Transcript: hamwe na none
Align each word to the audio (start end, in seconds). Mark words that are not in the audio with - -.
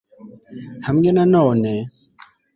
hamwe 0.85 1.09
na 1.15 1.23
none 1.35 1.71